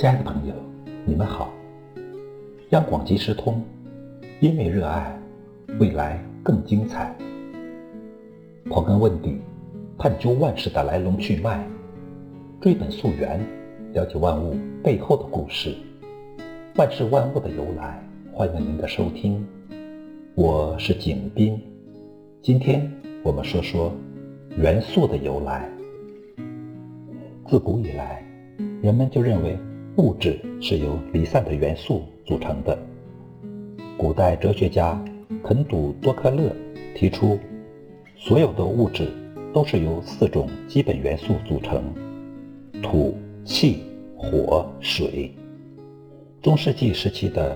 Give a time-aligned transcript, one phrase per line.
[0.00, 0.54] 亲爱的朋友，
[1.04, 1.52] 你们好。
[2.70, 3.62] 央广即时通，
[4.40, 5.14] 因为热爱，
[5.78, 7.14] 未来更精彩。
[8.70, 9.36] 刨根问底，
[9.98, 11.68] 探究万事的来龙去脉，
[12.62, 13.46] 追本溯源，
[13.92, 15.76] 了解万物背后的故事，
[16.76, 18.02] 万事万物的由来。
[18.32, 19.46] 欢迎您的收听，
[20.34, 21.60] 我是景斌。
[22.40, 22.90] 今天
[23.22, 23.92] 我们说说
[24.56, 25.70] 元素的由来。
[27.46, 28.24] 自古以来，
[28.80, 29.58] 人们就认为。
[30.00, 32.76] 物质是由离散的元素组成的。
[33.98, 34.98] 古代哲学家
[35.44, 36.50] 肯笃多克勒
[36.94, 37.38] 提出，
[38.16, 39.12] 所有的物质
[39.52, 41.84] 都是由四种基本元素组成：
[42.82, 43.82] 土、气、
[44.16, 45.30] 火、水。
[46.40, 47.54] 中世纪时期的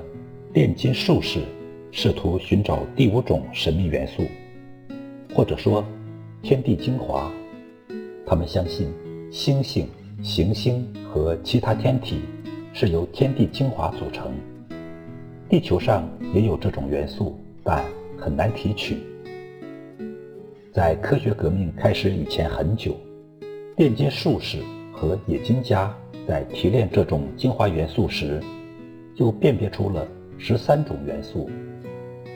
[0.53, 1.41] 炼金术士
[1.91, 4.23] 试图寻找第五种神秘元素，
[5.34, 5.83] 或者说
[6.42, 7.33] 天地精华。
[8.27, 8.92] 他们相信
[9.31, 9.89] 星星、
[10.23, 12.23] 行星和其他天体。
[12.77, 14.33] 是由天地精华组成。
[15.48, 17.84] 地球上也有这种元素，但
[18.19, 18.97] 很难提取。
[20.73, 22.97] 在科学革命开始以前很久，
[23.77, 24.59] 炼金术士
[24.92, 25.95] 和冶金家
[26.27, 28.42] 在提炼这种精华元素时，
[29.14, 30.05] 就辨别出了
[30.36, 31.48] 十三种元素，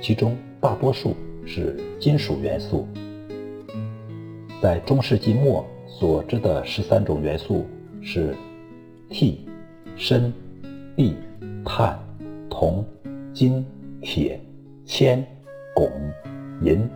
[0.01, 2.87] 其中大多数是金属元素。
[4.63, 7.67] 在中世纪末所知的十三种元素
[8.01, 8.37] 是
[9.09, 9.45] 替。
[10.01, 10.33] 砷、
[10.97, 11.17] 锑、
[11.65, 11.99] 碳、
[12.49, 12.85] 铜、
[13.33, 13.67] 金、
[14.01, 14.41] 铁、
[14.85, 15.27] 铅、
[15.75, 15.91] 汞、
[16.63, 16.89] 银、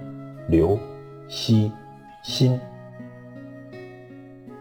[0.49, 0.79] 硫、
[1.27, 1.73] 锡、
[2.23, 2.61] 锌。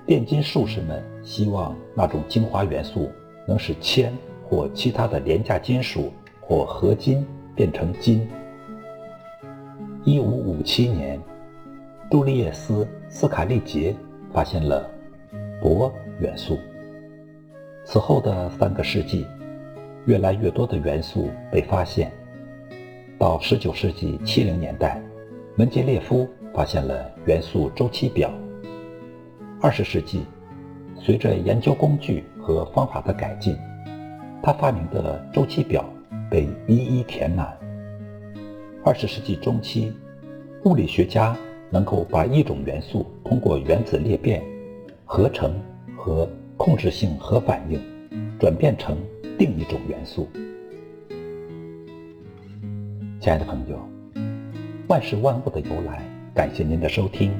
[0.07, 3.11] 炼金术士们希望那种精华元素
[3.47, 4.11] 能使铅
[4.43, 7.23] 或其他的廉价金属或合金
[7.55, 8.27] 变成金。
[10.03, 11.21] 一五五七年，
[12.09, 13.95] 杜利叶斯·斯卡利杰
[14.33, 14.89] 发现了
[15.61, 16.57] 铂元素。
[17.91, 19.27] 此后的三个世纪，
[20.05, 22.09] 越来越多的元素被发现。
[23.19, 25.03] 到19世纪70年代，
[25.57, 28.31] 门捷列夫发现了元素周期表。
[29.59, 30.21] 20世纪，
[30.95, 33.57] 随着研究工具和方法的改进，
[34.41, 35.83] 他发明的周期表
[36.29, 37.53] 被一一填满。
[38.85, 39.91] 20世纪中期，
[40.63, 41.35] 物理学家
[41.69, 44.41] 能够把一种元素通过原子裂变、
[45.03, 45.53] 合成
[45.97, 46.25] 和
[46.63, 47.81] 控制性核反应
[48.39, 48.95] 转变成
[49.39, 50.29] 另一种元素。
[53.19, 53.79] 亲爱的朋友，
[54.87, 57.31] 万事万物的由来，感谢您的收听，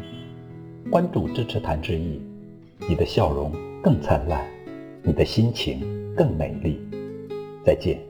[0.90, 2.20] 关注支持谭志毅，
[2.90, 3.52] 你的笑容
[3.84, 4.44] 更灿烂，
[5.04, 5.82] 你的心情
[6.16, 6.82] 更美丽。
[7.64, 8.02] 再见。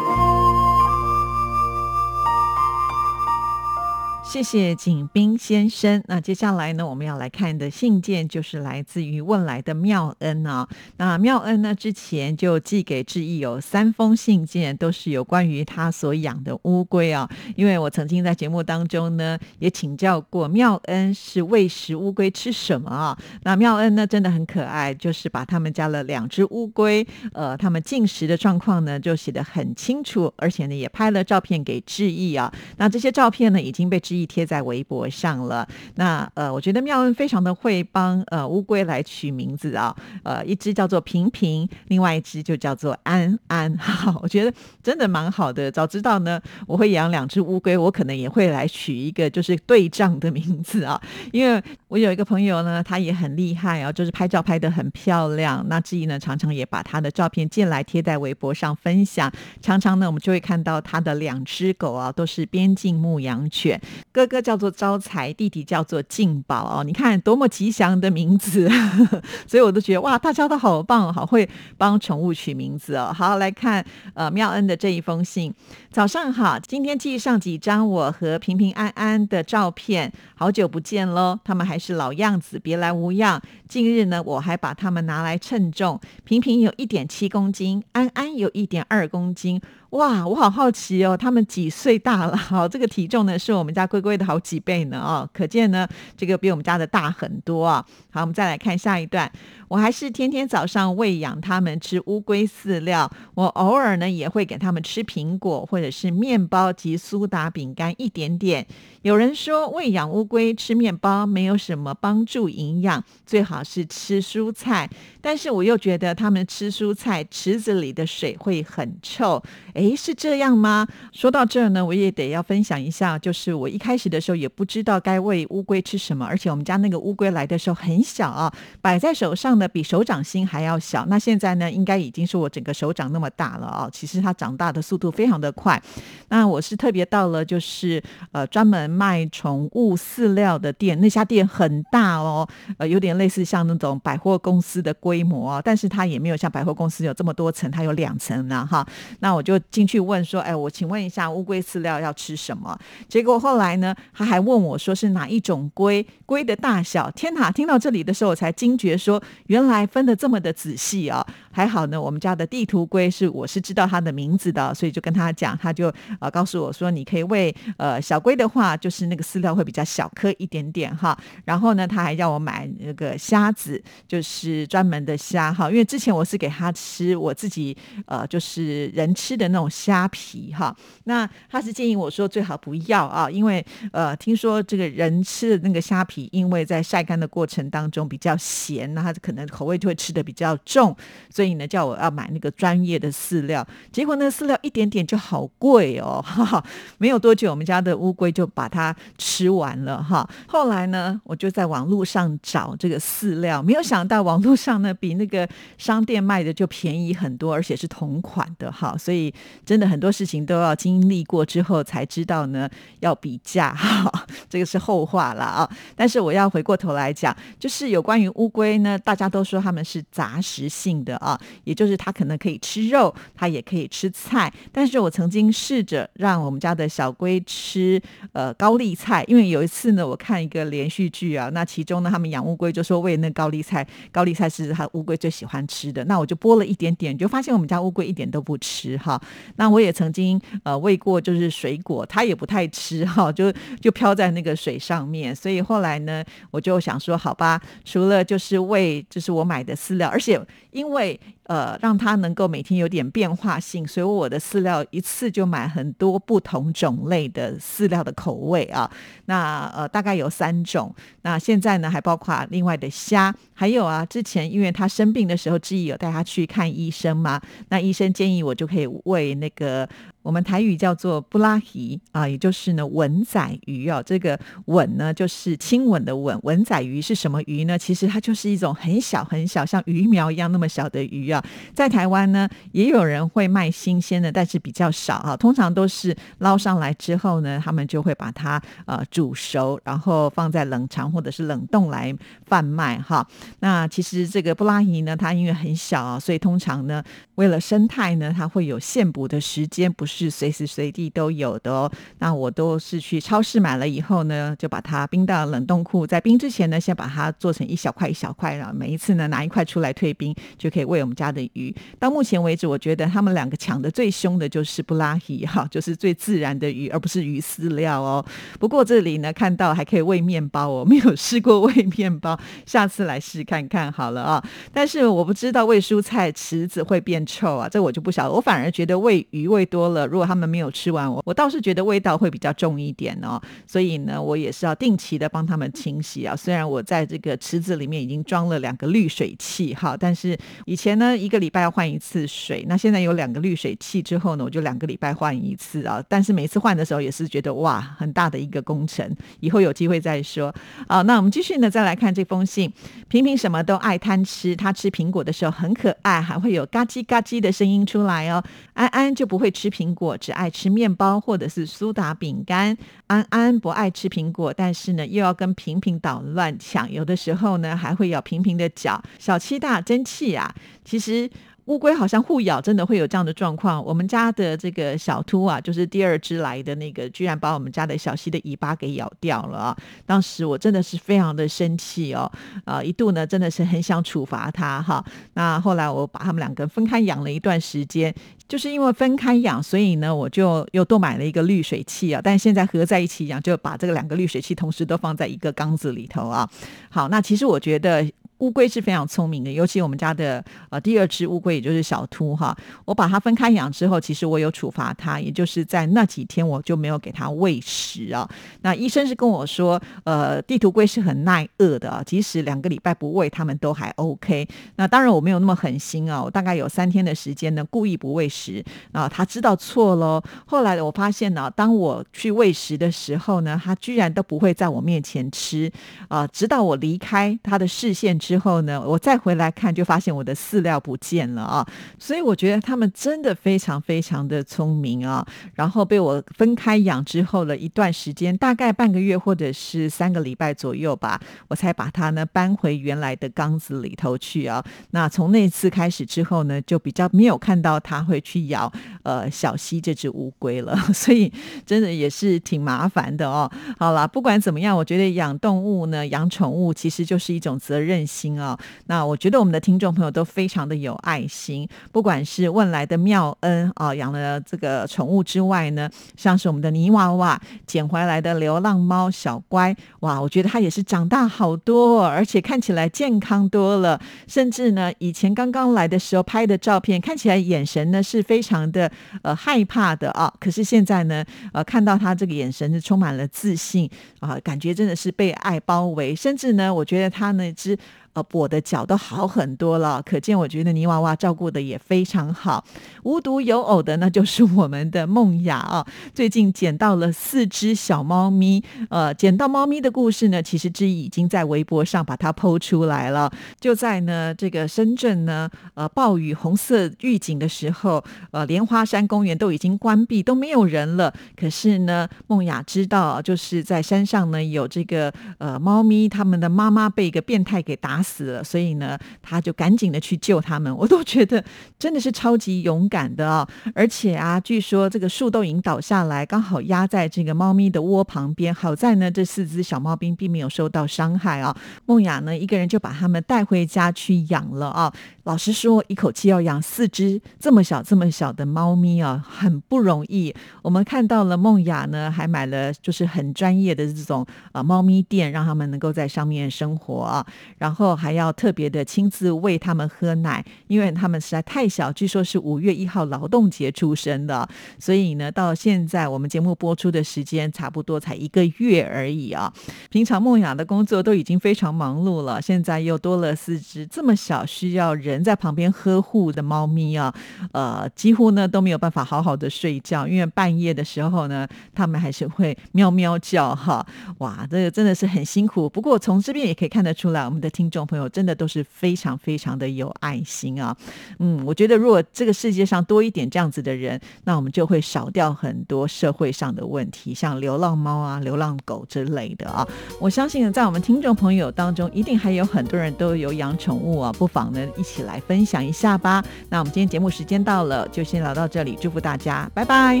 [4.42, 6.02] 谢谢景斌先生。
[6.08, 10.68] 那接下来呢，我们要来看的信件就是来自于问来的妙恩啊。
[10.96, 17.30] 那妙恩呢，之前就寄给志毅有三封信件，都是有关于他所养的乌龟啊。
[17.54, 23.16] 因为我曾经在节目当中呢，也请教过妙恩是喂食乌龟吃什么啊。
[23.44, 32.52] 那妙恩呢，真的很可爱，就是把他们家了两只乌龟，呃，他们进食的状况呢，就写得很清楚，而且呢，也拍了照片给志毅啊。
[32.78, 34.28] 那这些照片呢，已经被志毅。
[34.32, 35.68] 贴在微博上了。
[35.96, 39.94] 那呃，我觉得妙恩非常的会帮呃乌龟来取名字啊。
[40.22, 43.70] 呃，一只叫做平平，另外一只就叫做安安。
[43.76, 44.50] 哈，我觉得
[44.82, 45.70] 真的蛮好的。
[45.70, 50.98] 早知道呢，我会养两只乌龟，我可能也会来取一个就是对仗的名字啊。
[51.30, 55.62] 因为我有一个朋友呢，他也很厉害啊，就是拍照拍的很漂亮。
[55.68, 59.30] 那志毅呢，常常也把他的照片借来贴在微博上分享。
[59.60, 63.80] 常常呢，我们就会看到他的两只狗啊，都是边境牧羊犬。
[64.22, 66.84] 哥哥叫做招财，弟弟叫做进宝哦。
[66.84, 68.70] 你看多么吉祥的名字，
[69.48, 73.12] 所以我都觉得哇，大家都好棒，好会帮宠物取名字哦。
[73.12, 73.84] 好，来看
[74.14, 75.52] 呃妙恩的这一封信。
[75.90, 83.42] 早上好，今天寄上几张我和平平安安的照片，好久不见喽，他们还是老样子，别来无恙。
[83.68, 89.60] 近日呢，我还把他们拿来称重，平平有一点七公斤，安安有一点二公斤。
[89.92, 92.34] 哇，我好好奇哦，他们几岁大了？
[92.34, 95.86] 好，这个体重呢是我们家龟龟的好几倍呢哦，可见呢
[96.16, 97.84] 这个比我们家的大很多啊。
[98.10, 99.30] 好，我们再来看下一段。
[99.68, 108.66] 我还是天天早上喂养它们吃乌龟饲料，我偶尔呢也会给它们吃苹果或者是面包及苏打饼干一点点。
[109.00, 114.88] 有人说喂养乌龟吃面包没有什么帮助营养，最好是吃蔬菜。
[115.22, 119.42] 但是我又觉得它们吃蔬菜，池子里的水会很臭。
[119.74, 120.86] 诶，是这样吗？
[121.12, 129.68] 说到这儿呢，我也得要分享一下，就是我一开始的时候也不知道该喂乌龟吃什么，而且我们家那个乌龟来的时候很小啊，摆在手上呢。
[129.72, 133.88] 比手掌心还要小，那现在呢，应该已经是我整个手掌那么大了啊。
[133.90, 135.82] 其实它长大的速度非常的快。
[136.28, 138.02] 那我是特别到了，就是
[138.32, 142.46] 呃专门卖宠物饲料的店，那家店很大哦，
[142.76, 148.86] 呃有点类似像那种百货公司的规模，但是它也没有像百货公司有这么多层，它有两层呢哈。
[149.20, 152.78] 那我就进去问说，哎，我请问一下乌龟饲料要吃什么？
[153.08, 157.10] 结果后来呢，他还问我说是哪一种龟，龟的大小。
[157.12, 157.50] 天哪！
[157.50, 159.22] 听到这里的时候，我才惊觉说。
[159.46, 161.26] 原来分的这么的仔细啊！
[161.52, 171.16] 还好呢，我们家的地图龟是我是知道它的名字的，所以就跟他讲，他就呃告诉我说，你可以喂呃小龟的话，就是那个饲料会比较小颗一点点哈。
[171.44, 177.76] 然后呢，他还要我买那个虾子，就是专门的虾哈，因为之前我是给他吃我自己
[178.06, 180.74] 呃就是人吃的那种虾皮哈。
[181.04, 189.42] 那他是建议我说最好不要啊，因为呃听说这个人吃的那个虾皮，因为在晒干的过程当中比较咸，那他可能。
[189.52, 190.96] 口味就会吃的比较重，
[191.28, 193.66] 所以所以呢，叫我要买那个专业的饲料。
[193.90, 196.64] 结果那个饲料一点点就好贵哦， 哈哈。
[196.98, 200.24] 没有多久，我们家的乌龟就把它吃完了哈。
[200.46, 205.48] 后来呢，我就在网络上找这个饲料，没有想到网络上呢比那个
[205.78, 208.96] 商店卖的就便宜很多，而且是同款的哈。
[208.96, 209.34] 所以
[209.66, 214.08] 真的很多事情都要经历过之后才知道呢，要比价哈。
[214.48, 215.68] 这个是后话了啊。
[215.96, 219.28] 但是我要回过头来讲，就是有关于乌龟呢，大家。
[219.32, 221.31] 都说他们是杂食性的啊，
[221.64, 224.52] 也就是它可能可以吃肉，它也可以吃菜。
[224.70, 228.00] 但是我曾经试着让我们家的小龟吃
[228.32, 236.04] 呃高丽菜，因为有一次呢，我看一个连续剧啊，那其中呢，他们养乌龟就说喂那高丽菜，高丽菜是它乌龟最喜欢吃的。
[236.04, 239.18] 那我就剥了一点点，就发现我们家乌龟一点都不吃哈。
[239.56, 243.50] 那我也曾经呃喂过，就是水果，它也不太吃哈，就
[243.80, 245.34] 就飘在那个水上面。
[245.34, 249.22] 所以后来呢，我就想说，好吧，除了就是喂就。
[249.22, 251.18] 是我买的饲料，而且因为。
[251.44, 258.90] 呃，让它能够每天有点变化性，所以我的饲料一次就买很多不同种类的饲料的口味啊。
[259.26, 260.94] 那呃，大概有三种。
[261.22, 267.40] 那现在呢，还包括另外的虾，还有啊，之前因为他生病的时候，志毅有带他去看医生嘛。
[267.68, 269.88] 那医生建议我就可以喂那个
[270.22, 274.02] 我们台语叫做布拉提啊，也就是呢吻仔鱼哦。
[274.04, 276.38] 这个吻呢，就是亲吻的吻。
[276.42, 277.76] 吻仔鱼是什么鱼呢？
[277.76, 281.42] 其实它就是一种很小很小，像鱼苗一样那么小的鱼啊。
[281.74, 285.36] 在台湾呢，也有人会卖新鲜的，但是比较少啊。
[285.36, 292.14] 通常都是捞上来之后呢，他们就会把它呃煮熟，然后放在冷藏或者是冷冻来
[292.46, 293.26] 贩卖哈。
[293.60, 297.02] 那其实这个布拉伊呢，它因为很小啊，所以通常呢，
[297.34, 301.90] 为了生态呢，它会有现捕的时间，不是随时随地都有的哦。
[302.20, 311.32] 那我都是去超市买了以后呢，就把它冰到冷冻库，在冰之前呢，先把它做成一小块一小块，然后每一次呢拿一块出来退冰，就可以喂我们家。
[311.32, 318.22] 的鱼，到目前为止，我觉得他们两个抢的最凶的就是布拉希哈， 就是最自然的鱼，而不是鱼饲料哦。
[318.60, 324.44] 不过这里呢，看到还可以喂面包哦， 没有试过喂面包，下次来试看看好了啊。
[324.74, 328.32] 但是我不知道喂蔬菜池子会变臭啊，这我就不晓得。
[328.34, 333.40] 我反而觉得喂鱼喂多了，如果他们没有吃完，我我倒是觉得味道会比较重一点哦。
[333.66, 336.36] 所以呢，我也是要定期的帮他们清洗啊。
[336.36, 341.12] 虽然我在这个池子里面已经装了两个滤水器哈，但是以前呢。
[341.22, 346.02] 一个礼拜要换一次水，那现在有两个滤水器之后呢，我就两个礼拜换一次啊。
[346.08, 350.52] 但是每次换的时候也是觉得哇，很大的一个工程，以后有机会再说。
[350.88, 352.72] 好，那我们继续呢，再来看这封信。
[353.08, 358.42] 平平什么都爱贪吃，他吃苹果的时候很可爱，还会有嘎叽嘎叽的声音出来哦。
[358.72, 362.76] 安安就不会吃苹果，只爱吃面包或者是苏打饼干。
[363.06, 369.02] 安安不爱吃苹果，但是呢，又要跟平平捣乱抢，有的时候呢，还会咬平平的脚。
[369.18, 370.54] 小七大真气啊！
[370.84, 371.30] 其实。
[371.66, 373.84] 乌龟好像互咬，真的会有这样的状况。
[373.84, 379.76] 我们家的这个小秃啊，就是第二只来的那个，居然把我们家的小溪的尾巴给咬掉了啊！
[380.04, 382.30] 当时我真的是非常的生气哦，
[382.64, 385.04] 啊，一度呢真的是很想处罚它哈。
[385.34, 388.12] 那后来我把他们两个分开养了一段时间，
[388.48, 392.20] 就是因为分开养，所以呢我就又多买了一个滤水器啊。
[392.22, 396.50] 但现在合在一起养，就把这个两个滤水器同时都放在一个缸子里头啊。
[396.90, 398.04] 好，那其实我觉得。
[398.42, 408.28] 乌龟是非常聪明的，尤其我们家的呃第二只乌龟，也就是小秃哈，我把它分开养之后，其实我有处罚它，也就是在那几天我就没有给它喂食啊。
[408.62, 414.48] 那医生是跟我说，呃，地图龟是很耐饿的，即使两个礼拜不喂，它们都还 OK。
[414.74, 420.20] 那当然我没有那么狠心啊，我大概有三天的时间呢，故意不喂食啊，他知道错喽。
[420.46, 425.70] 后来我发现呢，当我去喂食的时候呢，它居然都不会在我面前吃
[426.08, 428.31] 啊，直到我离开它的视线之。
[428.32, 431.68] 之后呢，我再回来看，就发现我的饲料不见了啊！
[431.98, 435.22] 所以我觉得他们真的非常非常的聪明啊。
[435.52, 444.64] 然后被我分开养之后了一段时间，大概半个月或者是三个礼拜左右吧，我才把它呢搬回原来的缸子里头去啊。
[444.92, 448.72] 那从那次开始之后呢，就比较没有看到它会去咬
[449.02, 450.74] 呃小溪这只乌龟了。
[450.94, 451.30] 所以
[451.66, 453.50] 真的也是挺麻烦的哦。
[453.78, 458.22] 好了，不管怎么样，我觉得养动物呢，养宠物其实就是一种责任心。
[458.22, 458.56] 心啊，
[458.88, 478.92] 那我觉得我们的听众朋友都非常的有爱心，不管是问来的妙恩啊，养了这个宠物之外呢，像是我们的泥娃娃捡回来的流浪猫小乖，哇，我觉得它也是长大好多，而且看起来健康多了，甚至呢，以前刚刚来的时候拍的照片，看起来眼神呢是非常的
[479.22, 483.88] 呃害怕的啊，可是现在呢，呃，看到它这个眼神是充满了自信
[484.20, 487.78] 啊，感觉真的是被爱包围，甚至呢，我觉得它那只。
[488.14, 492.62] 呃，我的脚都好很多了，可见我觉得泥娃娃照顾的也非常好。
[493.04, 498.62] 无独有偶的，那就是我们的梦雅啊，最近捡到了四只小猫咪。
[498.90, 503.32] 呃，捡到猫咪的故事呢，其实之已经在微博上把它剖出来了。
[503.58, 511.10] 就在呢这个深圳呢，呃，暴雨红色预警的时候，呃，莲花山公园都已经关闭，都没有人了。
[511.34, 518.01] 可是呢，梦雅知道，就是在山上呢有这个呃猫咪，他们的妈妈被一个变态给打。
[518.02, 520.74] 死了，所以呢，他就赶紧的去救他们。
[520.76, 521.42] 我都觉得
[521.78, 523.48] 真的是超级勇敢的啊！
[523.74, 528.52] 而且啊，据说这个树都已经倒下来，刚好压在这个猫咪的窝旁边。
[528.54, 531.56] 好在呢，这四只小猫兵并没有受到伤害啊。
[531.86, 534.92] 梦雅呢，一个人就把他们带回家去养了啊。
[535.24, 540.34] 老实说，一口气要养四只这么小、这么小的猫咪啊，很不容易。
[540.62, 547.24] 我们看到了梦雅呢，还买了就是很专业的这种啊猫咪店，让他们能够在上面生活啊。
[547.58, 551.90] 然后还要特别的亲自喂他们喝奶，因为他们实在太小。
[551.90, 554.46] 据说是五月一号劳动节出生的，
[554.78, 559.52] 所以呢，到现在我们节目播出的时间差不多才一个月而已啊。
[559.88, 565.22] 平常梦雅的工作都已经非常忙碌了，现在又多了四只这么小需要人。
[565.22, 567.14] 在旁边呵护的猫咪啊，
[567.52, 573.86] 呃，几乎呢都没有办法好好的睡觉，因为半夜的时候呢，它们还是会喵喵叫哈。
[574.18, 575.68] 哇，这个真的是很辛苦。
[575.68, 580.74] 不过从这边也可以看得出来，我们的听众朋友真的都是非常非常的有爱心啊。
[581.18, 589.68] 嗯，我觉得如果这个世界上多一点这样子的人，那我们就会少掉很多社会上的问题，像流浪猫啊、流浪狗之类的啊。
[590.00, 595.02] 我相信在我们听众朋友当中，一定还有很多人都有养宠物啊，不妨呢一起。
[595.02, 596.24] 来分享一下吧。
[596.48, 598.78] 那我们今天节目时间到了，就先聊到这里。
[598.80, 600.00] 祝福大家，拜拜。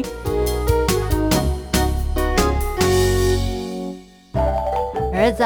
[5.12, 5.42] 儿子，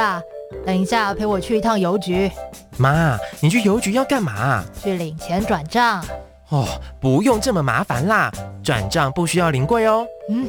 [0.65, 2.31] 等一下陪我去一趟邮局。
[2.77, 4.65] 妈，你去邮局要干嘛？
[4.83, 6.05] 去领钱转账。
[6.49, 6.65] 哦，
[7.01, 8.31] 不用这么麻烦啦，
[8.63, 10.07] 转账不需要临柜哦。
[10.31, 10.49] 嗯，